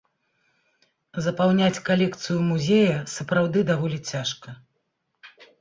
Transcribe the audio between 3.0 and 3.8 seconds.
сапраўды